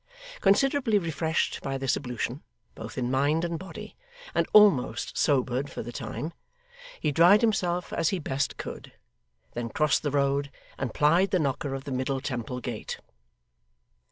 Considerably 0.39 0.97
refreshed 0.97 1.61
by 1.61 1.77
this 1.77 1.95
ablution, 1.95 2.41
both 2.73 2.97
in 2.97 3.11
mind 3.11 3.45
and 3.45 3.59
body, 3.59 3.95
and 4.33 4.47
almost 4.51 5.15
sobered 5.15 5.69
for 5.69 5.83
the 5.83 5.91
time, 5.91 6.33
he 6.99 7.11
dried 7.11 7.41
himself 7.41 7.93
as 7.93 8.09
he 8.09 8.17
best 8.17 8.57
could; 8.57 8.93
then 9.53 9.69
crossed 9.69 10.01
the 10.01 10.09
road, 10.09 10.49
and 10.79 10.91
plied 10.95 11.29
the 11.29 11.37
knocker 11.37 11.75
of 11.75 11.83
the 11.83 11.91
Middle 11.91 12.19
Temple 12.19 12.59
gate. 12.59 12.97